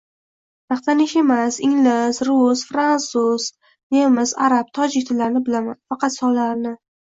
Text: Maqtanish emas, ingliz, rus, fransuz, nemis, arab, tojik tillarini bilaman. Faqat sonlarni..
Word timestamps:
Maqtanish 0.73 1.11
emas, 1.21 1.59
ingliz, 1.67 2.21
rus, 2.29 2.65
fransuz, 2.71 3.47
nemis, 3.99 4.35
arab, 4.49 4.75
tojik 4.81 5.09
tillarini 5.13 5.47
bilaman. 5.53 5.81
Faqat 5.93 6.21
sonlarni.. 6.21 6.79